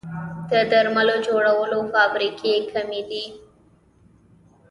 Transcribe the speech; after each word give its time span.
د 0.49 0.51
درملو 0.71 1.15
جوړولو 1.27 1.77
فابریکې 1.91 2.53
کمې 2.71 3.01
دي 3.09 3.25